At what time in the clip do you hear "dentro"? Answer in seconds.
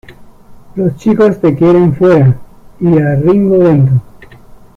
3.59-4.01